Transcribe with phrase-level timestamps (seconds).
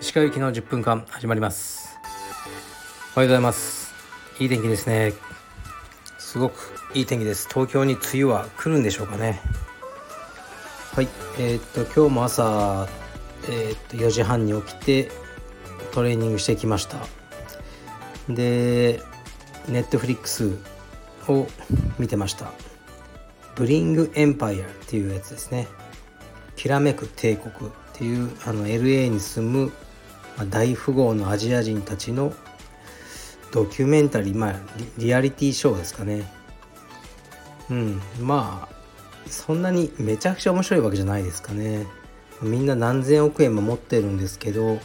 [0.00, 1.96] 石川行きの10分間始まります。
[3.16, 3.94] おはようございます。
[4.38, 5.14] いい天気ですね。
[6.18, 7.48] すごくいい天気です。
[7.48, 9.40] 東京に梅雨は来るんでしょうかね。
[10.94, 11.08] はい。
[11.38, 12.86] えー、っと今日も朝
[13.48, 15.10] えー、っと4時半に起きて
[15.92, 16.98] トレーニングしてきました。
[18.28, 19.00] で
[19.68, 20.50] ネットフリックス
[21.28, 21.46] を
[21.98, 22.71] 見てました。
[23.54, 25.68] ブリングエンパイアっていうやつですね。
[26.56, 29.72] きらめく帝国っていうあの LA に住む
[30.48, 32.32] 大富豪のアジア人たちの
[33.52, 34.54] ドキュメンタリーまあ
[34.96, 36.30] リアリティショーですかね。
[37.70, 38.82] うんまあ
[39.28, 41.86] そんなにめちゃくちゃ面白いわけじゃないですかね。
[42.40, 44.80] みんな何千億円も持ってるんですけど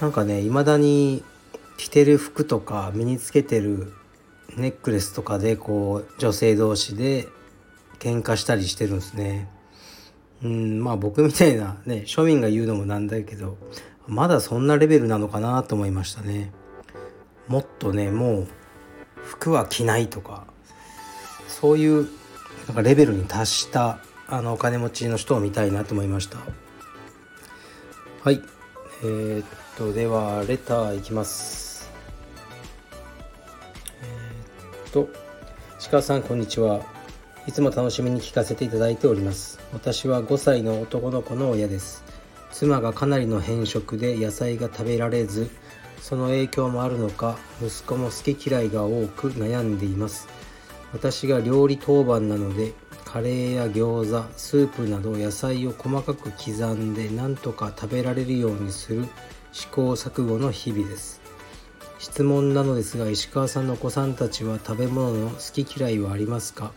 [0.00, 1.24] なんかねいまだに
[1.78, 3.92] 着てる服とか身につけてる
[4.56, 7.28] ネックレスとかでこう女性同士で
[7.98, 9.48] 喧嘩したりしてるんですね。
[10.42, 13.58] うんまあ僕みたいなね庶民が言うのもなんだけど
[14.06, 16.50] まだそんなレベルなのかなと思いましたね。
[17.46, 18.48] もっとねもう
[19.22, 20.46] 服は着ないとか
[21.46, 22.08] そういう
[22.66, 23.98] なんかレベルに達した
[24.28, 26.38] あのお金持ちの人を見たいなと思いました。
[28.22, 28.40] はい。
[29.02, 31.69] えー、っとではレターいきます。
[34.90, 35.08] と
[35.90, 36.84] 鹿さんこんにちは。
[37.46, 39.60] いつも楽しみに聞かせていただいております。
[39.72, 42.04] 私は5歳の男の子の親です。
[42.52, 45.48] 妻がかなりの偏食で野菜が食べられず
[46.00, 50.28] その影響もあるのか息子も好き嫌いが多く悩んでいます。
[50.92, 52.72] 私が料理当番なので
[53.04, 59.06] カレーや餃子スープなど野菜を細かく刻んでなんとか食べられるようにする
[59.52, 61.19] 試行錯誤の日々です。
[62.00, 66.72] 質問なのですが石川さんのお子さんたちは食べ物の好き嫌いはありますか？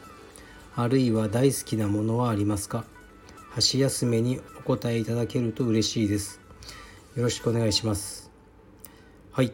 [0.75, 2.83] あるいは大好きなものはありますか？
[3.51, 6.41] 箸休めにお答えいただけると嬉しいです。
[7.15, 8.31] よろしくお願いします。
[9.31, 9.53] はい。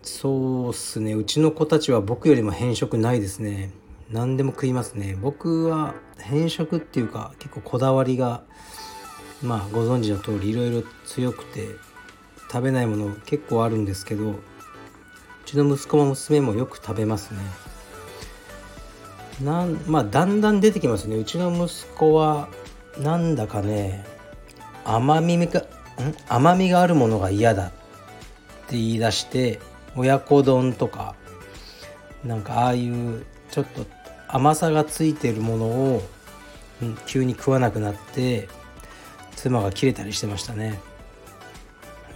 [0.00, 1.12] そうっすね。
[1.12, 3.70] うちの子たちは僕よりも偏食ないですね。
[4.10, 5.14] 何でも食いますね。
[5.20, 8.44] 僕は偏食っていうか結構こだわりが
[9.42, 11.66] まあご存知の通りいろいろ強くて
[12.50, 14.36] 食べないもの結構あるんですけど
[15.54, 17.38] ちの息子も娘もよく食べますね。
[19.42, 21.16] なんまあだんだん出てきますね。
[21.16, 22.48] うちの息子は
[22.98, 24.04] なんだかね
[24.84, 25.64] 甘みが
[26.28, 29.60] 甘みがあるものが嫌だって言い出して
[29.96, 31.14] 親子丼とか
[32.24, 33.86] なんかああいうちょっと
[34.28, 36.02] 甘さがついてるものを、
[37.06, 38.48] 急に食わなくなって
[39.36, 40.80] 妻が切れたりしてましたね。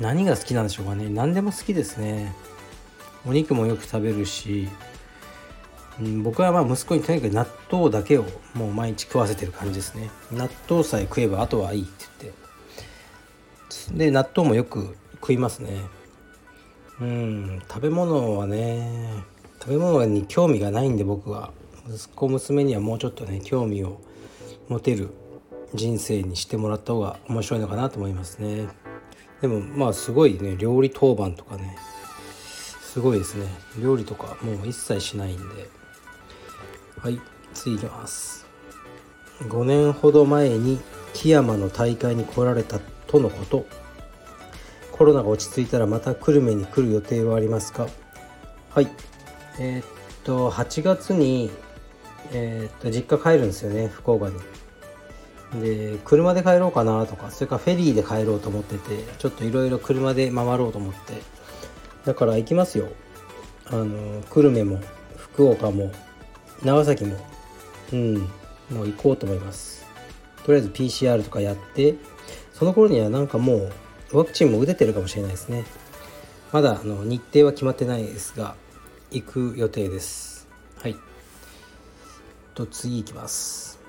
[0.00, 1.08] 何が好きなんでしょうかね。
[1.08, 2.34] 何でも好きですね。
[3.26, 4.68] お肉もよく食べるし、
[6.00, 8.24] うん、僕はまあ息子にとにかく納豆だけを
[8.54, 10.10] もう毎日食わせてる感じですね。
[10.32, 13.98] 納豆さえ食えばあとはいいって言って。
[14.06, 15.80] で納豆もよく食いますね。
[17.00, 19.24] うん食べ物はね
[19.60, 21.52] 食べ物に興味がないんで僕は。
[21.90, 23.98] 息子娘にはもうちょっとね興味を
[24.68, 25.08] 持てる
[25.74, 28.68] 人生にしてもらった方が面白いのかなと思いますね。
[29.40, 31.78] でもまあすごいね料理当番とかね
[32.88, 33.46] すごいですね。
[33.78, 35.68] 料理とかもう一切しないんで。
[36.98, 37.20] はい
[37.52, 38.46] 次いきます。
[39.42, 40.80] 5年ほど前に
[41.12, 43.66] 木山の大会に来られたとのこと。
[44.90, 47.88] コロナが落ち着いたらまた久留米に来る予定はありますか？
[48.70, 48.88] はい。
[49.60, 49.84] えー、っ
[50.24, 51.50] と8月に、
[52.32, 55.60] えー、っと実家帰るんですよね福岡に。
[55.60, 61.37] で車で帰ろうかなとかそれからフェリーで帰ろうと思っててちょっといろいろ車で回ろうと思って。
[62.08, 62.88] だから行きますよ。
[63.66, 64.80] あの久留米も
[65.14, 65.92] 福岡も
[66.64, 67.18] 長崎も
[67.92, 68.14] うん
[68.70, 69.84] もう行こうと思います。
[70.42, 71.96] とりあえず PCR とかやって
[72.54, 73.68] その頃にはなんかも
[74.10, 75.66] うワクチンも打ててるかもしれないですね。
[76.50, 78.54] まだあの日程は決まってないですが
[79.10, 80.48] 行く予定です。
[80.78, 80.96] はい。
[82.54, 83.80] と次いきます。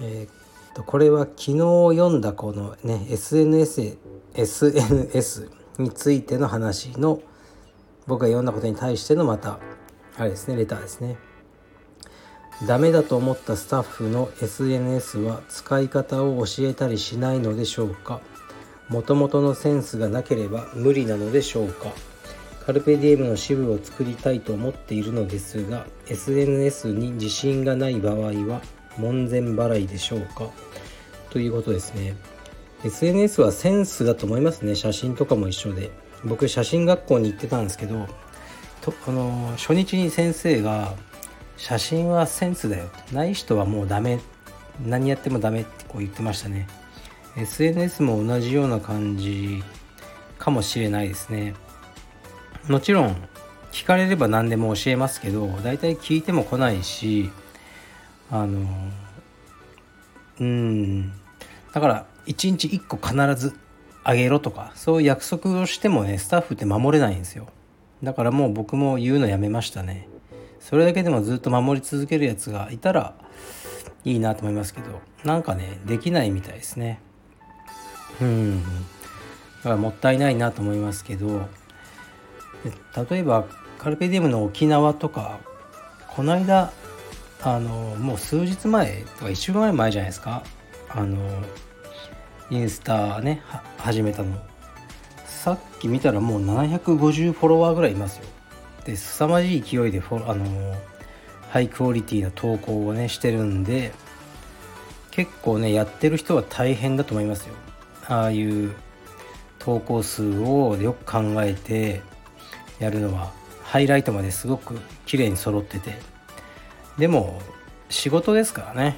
[0.00, 3.98] えー、っとこれは昨日読んだこのね SNS
[4.32, 7.20] SNS についての話の
[8.08, 9.60] 僕が読んだことに対してのまた
[10.16, 11.16] あれですねレターですね。
[12.66, 18.20] ダメだと思ったスタッフの SNS は使い方を教えたりしないのでしょうか？
[18.88, 21.92] もともとのセンスがなければ無理なのでしょうか？
[22.66, 28.14] カルペディエムの支部を作りたいと思っているのですが SNS に自信がない場合
[28.48, 28.60] は
[28.96, 30.48] 門前払いでしょうか？
[31.30, 32.16] ということですね。
[32.84, 34.74] SNS はセンスだと思いますね。
[34.74, 35.90] 写真とかも一緒で。
[36.24, 38.06] 僕写真学校に行ってたんですけど
[38.80, 40.94] とあの初日に先生が
[41.56, 44.20] 写真はセンスだよない人はもうダメ
[44.84, 46.68] 何やってもダメってこう言ってましたね。
[47.36, 49.62] SNS も同じような感じ
[50.38, 51.54] かもしれないですね。
[52.68, 53.16] もちろん
[53.72, 57.30] 聞かれれば何でも教えますけど大体聞いても来ないし
[58.30, 58.68] あの
[60.40, 61.12] うん。
[61.72, 63.54] だから1日1個必ず
[64.08, 67.46] あげろとかそういう約束をしてもねスタッフって守れないんですよ。
[68.02, 70.08] だからもう僕も言うのやめましたね。
[70.60, 73.12] それだけでもずっと守り続けるやつがいたら
[74.06, 77.00] いいなと思いますけどなんかねできないみたいですね。
[78.22, 78.62] うん。
[78.62, 78.68] だ
[79.64, 81.46] からもったいないなと思いますけど
[83.10, 83.44] 例えば
[83.78, 85.38] カルペディウムの沖縄とか
[86.08, 86.72] この間
[87.42, 90.44] あのもう数日前とか1週間ぐらい前じゃないですか。
[90.88, 91.18] あの
[92.50, 93.42] インスタね
[93.76, 94.36] 始めたの。
[95.26, 98.24] さっき見たらもう750フォロワーぐらいいますよ。
[98.84, 100.74] で凄まじい勢いでフォあの
[101.50, 103.92] ハイクオリティな投稿をねしてるんで
[105.10, 107.54] 結構ねやってる人は大変だと思いますよ。
[108.06, 108.74] ああいう
[109.58, 112.00] 投稿数をよく考えて
[112.78, 113.30] やるのは
[113.62, 115.98] ハイライトまですごく綺麗に揃ってて。
[116.96, 117.42] でも
[117.90, 118.96] 仕事ですからね。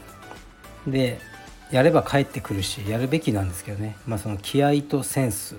[0.87, 1.19] で
[1.71, 3.97] やれば帰ってくるしやるべきなんですけどね。
[4.07, 5.57] まあその気合とセンス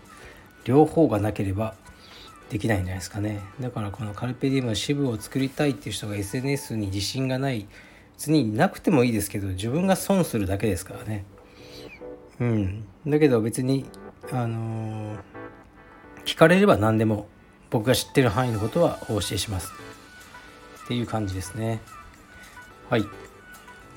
[0.65, 1.75] 両方がなければ
[2.49, 3.41] できないんじゃないですかね。
[3.59, 7.67] だからこのカルペディウムの支部を作りたいっていう人が SNS に自信がない
[8.17, 11.23] 別になくてもいいですけど自分が損するだけですからね。
[12.39, 12.85] うん。
[13.07, 13.85] だけど別に
[14.31, 15.17] あのー、
[16.25, 17.27] 聞かれれば何でも
[17.69, 19.71] 僕が知ってる範囲のことはお教えします。
[20.83, 21.79] っていう感じですね。
[22.89, 23.05] はい。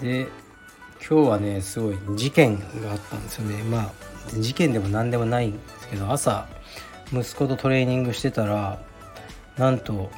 [0.00, 0.28] で
[1.06, 3.62] 今日はねすごい事件があったんですよね。
[3.64, 3.92] まあ
[4.40, 6.48] 事件でも何でもないんですけど朝
[7.12, 8.80] 息子とトレーニングしてたら
[9.58, 10.10] なんと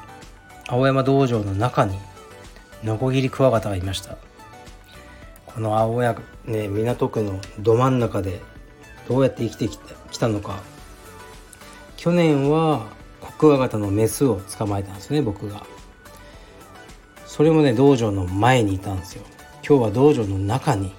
[0.68, 1.98] 青山道場の中に
[2.84, 4.16] ノコギリクワガタがいました。
[5.46, 8.40] この青山ね港区のど真ん中で
[9.08, 10.62] どうやって生きてきたのか。
[11.96, 12.86] 去年は
[13.20, 15.66] コクワガタのメスを捕まえたんですね僕が。
[17.26, 19.24] それもね道場の前にいたんですよ。
[19.68, 20.92] 今日は道場の中に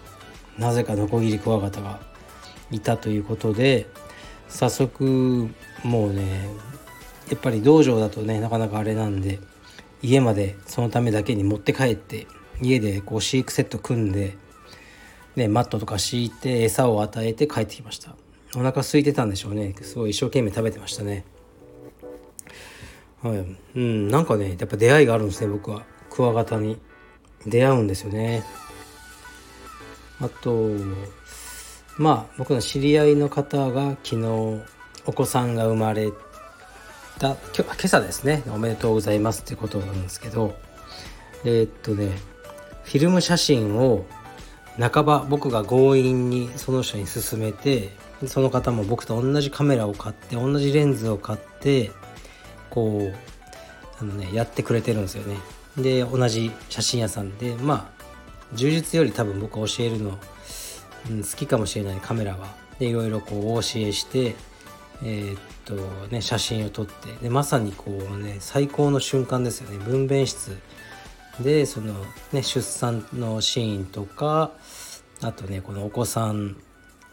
[0.57, 2.01] なぜかノコギリクワガタが
[2.69, 3.85] いたということで
[4.49, 5.47] 早速
[5.83, 6.49] もうね
[7.29, 9.39] やっぱり道場だとねなかなかあれなんで
[10.01, 12.27] 家までそのためだけに持って帰って
[12.61, 14.35] 家でこう飼育セット組んで、
[15.37, 18.15] ね、マットとか敷いて餌を与えて帰ってきました。
[18.55, 19.75] お腹空いてたんでしょうね。
[19.81, 21.23] すごい一生懸命食べてましたね。
[23.21, 25.85] はい、うん、なんかねやっぱ出会いがあるんですね僕は。
[26.09, 26.79] クワガタに。
[27.47, 28.43] 出会うんですよね。
[30.21, 30.69] あと
[31.97, 34.61] まあ僕の知り合いの方が昨日
[35.05, 36.11] お子さんが生まれ
[37.19, 38.43] た今朝ですね。
[38.49, 40.55] おめでとうございますってことなんですけど
[41.43, 42.11] えー、っとね
[42.83, 44.05] フィルム写真を
[44.79, 47.89] 半ば僕が強引にその人に勧めて
[48.25, 51.91] その方も僕と同じカメラを買って同じレンズを買って
[52.69, 53.15] こう
[53.99, 55.37] あのねやってくれてるんですよね。
[55.77, 57.97] で同じ写真屋さんでまあ
[58.53, 60.17] 充実より多分僕は教えるの、
[61.09, 62.55] うん、好きかもしれないカメラは。
[62.79, 64.35] でいろいろこうお教えして
[65.03, 65.75] えー、っと
[66.07, 67.11] ね写真を撮って。
[67.21, 69.77] でまさにこうね最高の瞬間ですよね。
[69.77, 70.57] 分娩室。
[71.39, 71.93] でその
[72.33, 74.51] ね出産のシーンとか
[75.21, 76.57] あとねこのお子さん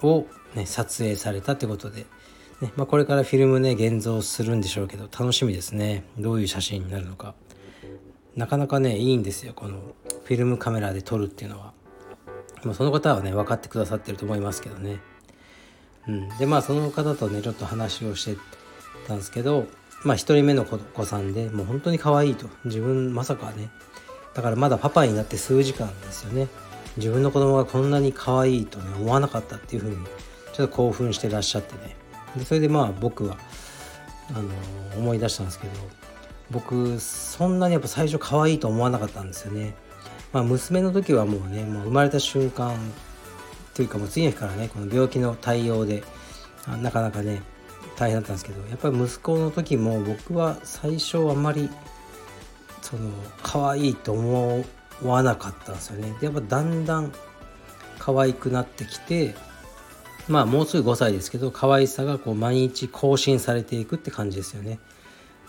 [0.00, 2.06] をね撮影されたってことで。
[2.60, 6.04] ねまあ、これからフィルムね現像するんでしょうけど楽しみですね。
[6.18, 7.34] どういう写真になるのか。
[8.36, 9.52] なかなかねいいんですよ。
[9.54, 9.78] この
[10.24, 11.72] フィルムカメラで撮るっていうのは、
[12.64, 15.00] まあ、その方はね分かってくださってると思いますけどね。
[16.08, 16.28] うん。
[16.38, 18.36] でまあその方とねちょっと話をして
[19.06, 19.66] たんですけど
[20.04, 22.48] まあ1人目の子さんでもう本当に可愛いと。
[22.64, 23.70] 自分まさかね。
[24.34, 26.48] だからまだパパになって数時間ですよね。
[26.96, 29.96] 自分の子供がこんなに可愛いとね思わなかったっていうふうに
[30.52, 31.96] ちょっと興奮してらっしゃってね。
[32.36, 33.36] でそれでまあ僕は
[34.30, 34.48] あの
[34.98, 35.72] 思い出したんですけど
[36.50, 39.74] 僕そんなにやっぱ最初可愛いと思わなかったんですよね。
[40.32, 42.76] まあ、娘の時はもうねもう生まれた瞬間
[43.72, 46.02] というかもう次の日からねこの病気の対応で
[46.82, 47.42] なかなかね
[47.96, 51.70] 大変だったんですけどやっぱり息子の時も僕は最初あんまり
[52.82, 53.10] その
[53.42, 54.64] 可愛いと思
[55.02, 56.14] わなかったんですよね。
[56.20, 57.12] でやっぱだんだん
[57.98, 59.34] 可愛くなってきて
[60.28, 64.78] まあもうすぐ5歳ですけど可愛さがこう毎日更新されていくって感じですよね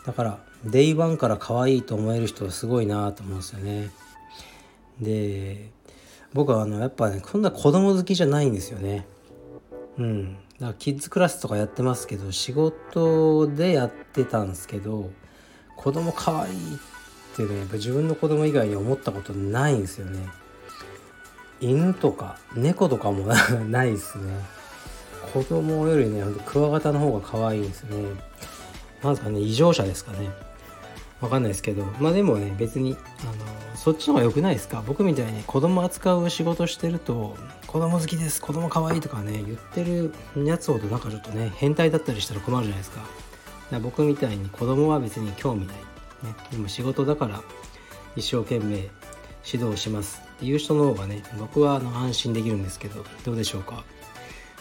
[0.05, 3.91] だから day one から可愛いと思える人はすごいなと思うんですよね。
[4.99, 5.69] で
[6.33, 9.05] 僕はあのやっぱねこんな子供好きじゃないんですよね。
[9.97, 10.33] うん。
[10.33, 15.11] だからキッズクラスとかやってますけど仕事でやってたんですけど
[15.75, 16.77] 子供可愛いっ
[17.35, 20.27] ていうのはやっぱ自分の子供以外に思ったことないんですよね。
[21.61, 23.27] 犬とか猫とかも
[23.69, 24.39] ないですね。
[25.33, 28.03] 子供よりねクワガタの方が可愛いんですね。
[29.03, 30.29] なんですかね異常者ですかね。
[31.25, 34.83] わかんないですけどまあでもね別にあのそっちの方が良くないですか？
[34.87, 37.35] 僕みたいに子供扱う仕事してると
[37.67, 40.13] 子供好きです子供可愛いとかね言ってる
[40.45, 43.01] やつほどなんかちょっとね変態だったりしたら困るじゃないですか。
[43.01, 43.09] だか
[43.71, 45.83] ら僕みたいに子供は別に興味ない、ね、
[46.51, 47.41] でも仕事だから
[48.15, 48.89] 一生懸命
[49.45, 50.21] 指導します。
[50.35, 53.83] っていう人の方がね僕はあの安心できるんですけどどうでしょうか？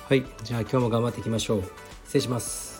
[0.08, 1.62] はいじゃあ今日も頑張っていきましょう。
[2.04, 2.73] 失礼します。